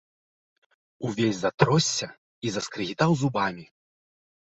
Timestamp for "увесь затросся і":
1.09-2.57